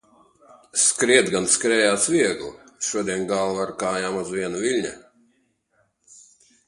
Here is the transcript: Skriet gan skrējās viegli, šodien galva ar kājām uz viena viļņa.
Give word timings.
Skriet 0.83 1.27
gan 1.33 1.49
skrējās 1.55 2.07
viegli, 2.13 2.49
šodien 2.87 3.27
galva 3.33 3.63
ar 3.67 3.75
kājām 3.85 4.19
uz 4.23 4.33
viena 4.39 4.63
viļņa. 4.65 4.95